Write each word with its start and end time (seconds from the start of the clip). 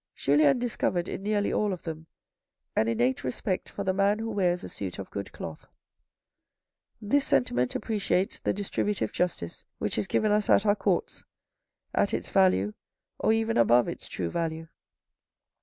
Julien 0.15 0.57
discovered 0.57 1.07
in 1.07 1.21
nearly 1.21 1.53
all 1.53 1.71
of 1.71 1.83
them 1.83 2.07
an 2.75 2.87
innate 2.87 3.23
respect 3.23 3.69
for 3.69 3.83
the 3.83 3.93
man 3.93 4.17
who 4.17 4.31
wears 4.31 4.63
a 4.63 4.69
suit 4.69 4.97
of 4.97 5.11
good 5.11 5.31
cloth. 5.31 5.67
This 6.99 7.23
sentiment 7.27 7.75
appreciates 7.75 8.39
the 8.39 8.51
distributive 8.51 9.11
justice, 9.11 9.63
which 9.77 9.99
is 9.99 10.07
given 10.07 10.31
us 10.31 10.49
at 10.49 10.65
our 10.65 10.75
courts, 10.75 11.23
at 11.93 12.15
its 12.15 12.29
value 12.29 12.73
or 13.19 13.31
even 13.31 13.57
above 13.57 13.87
its 13.87 14.07
true 14.07 14.31
value. 14.31 14.69